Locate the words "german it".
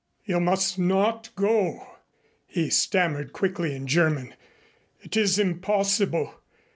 3.85-5.15